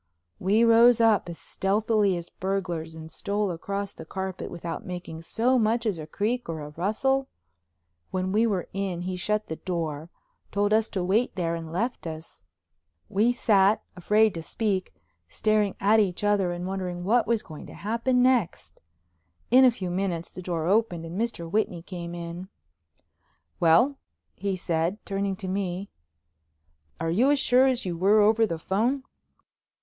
[0.39, 5.59] We rose up as stealthily as burglars and stole across the carpet without making so
[5.59, 7.27] much as a creak or a rustle.
[8.09, 10.09] When we were in he shut the door,
[10.51, 12.41] told us to wait there, and left us.
[13.09, 14.91] We sat, afraid to speak,
[15.29, 18.79] staring at each other and wondering what was going to happen next.
[19.51, 21.47] In a few minutes the door opened and Mr.
[21.47, 22.49] Whitney came in.
[23.59, 23.99] "Well?"
[24.33, 25.91] he said, turning to me,
[26.99, 29.03] "are you as sure as you were over the phone?"